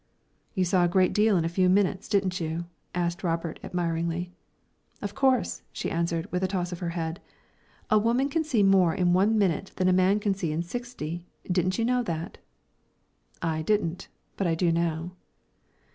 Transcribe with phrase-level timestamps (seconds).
[0.55, 2.65] "You saw a great deal in a few minutes, didn't you?"
[2.95, 4.31] asked Robert, admiringly.
[4.99, 7.21] "Of course," she answered, with a toss of her head.
[7.91, 11.27] "A woman can see more in one minute than a man can see in sixty
[11.51, 12.39] didn't you know that?"
[13.43, 15.11] "I didn't, but I do now."